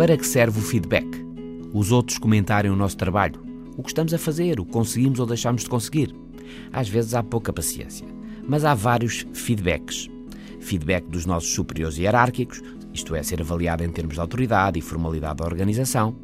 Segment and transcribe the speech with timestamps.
[0.00, 1.06] Para que serve o feedback?
[1.74, 3.38] Os outros comentarem o nosso trabalho,
[3.76, 6.16] o que estamos a fazer, o que conseguimos ou deixamos de conseguir.
[6.72, 8.06] Às vezes há pouca paciência,
[8.48, 10.08] mas há vários feedbacks.
[10.58, 12.62] Feedback dos nossos superiores hierárquicos,
[12.94, 16.16] isto é, ser avaliado em termos de autoridade e formalidade da organização.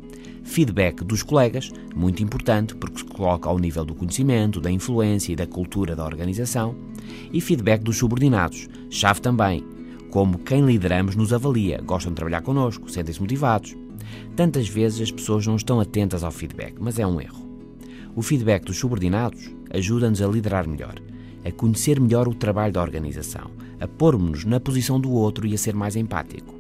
[0.43, 5.37] Feedback dos colegas, muito importante porque se coloca ao nível do conhecimento, da influência e
[5.37, 6.74] da cultura da organização.
[7.30, 9.62] E feedback dos subordinados, chave também,
[10.16, 13.77] como quem lideramos nos avalia, gostam de trabalhar connosco, sentem-se motivados.
[14.34, 17.47] Tantas vezes as pessoas não estão atentas ao feedback, mas é um erro.
[18.15, 20.95] O feedback dos subordinados ajuda-nos a liderar melhor,
[21.45, 25.59] a conhecer melhor o trabalho da organização, a pôr-nos na posição do outro e a
[25.59, 26.55] ser mais empático.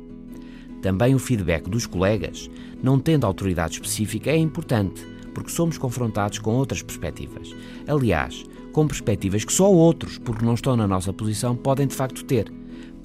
[0.82, 2.50] Também o feedback dos colegas,
[2.82, 5.02] não tendo autoridade específica, é importante,
[5.32, 7.56] porque somos confrontados com outras perspectivas.
[7.88, 12.22] Aliás, com perspectivas que só outros, porque não estão na nossa posição, podem de facto
[12.22, 12.52] ter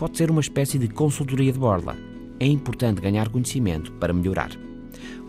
[0.02, 1.96] pode ser uma espécie de consultoria de borla.
[2.40, 4.50] É importante ganhar conhecimento para melhorar.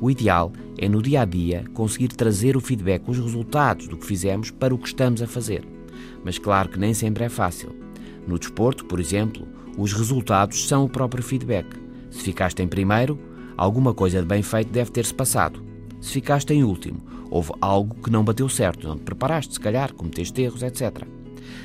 [0.00, 4.06] O ideal é no dia a dia conseguir trazer o feedback, os resultados do que
[4.06, 5.62] fizemos para o que estamos a fazer.
[6.24, 7.76] Mas claro que nem sempre é fácil.
[8.26, 11.66] No desporto, por exemplo, os resultados são o próprio feedback.
[12.10, 13.18] Se ficaste em primeiro,
[13.58, 15.62] alguma coisa de bem feito deve ter-se passado.
[16.00, 19.92] Se ficaste em último, houve algo que não bateu certo, não te preparaste, se calhar,
[19.92, 21.06] cometeste erros, etc.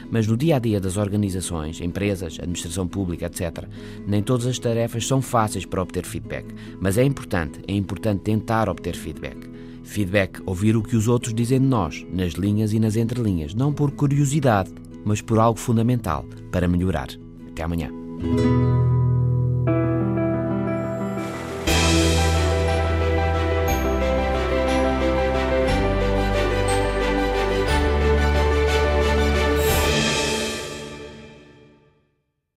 [0.09, 3.65] Mas no dia a dia das organizações, empresas, administração pública, etc.,
[4.07, 6.45] nem todas as tarefas são fáceis para obter feedback.
[6.79, 9.37] Mas é importante, é importante tentar obter feedback.
[9.83, 13.71] Feedback, ouvir o que os outros dizem de nós, nas linhas e nas entrelinhas, não
[13.71, 14.71] por curiosidade,
[15.05, 17.07] mas por algo fundamental para melhorar.
[17.49, 17.89] Até amanhã.